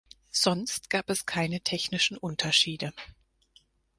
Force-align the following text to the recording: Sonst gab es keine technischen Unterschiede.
Sonst 0.31 0.89
gab 0.89 1.11
es 1.11 1.27
keine 1.27 1.59
technischen 1.61 2.17
Unterschiede. 2.17 2.91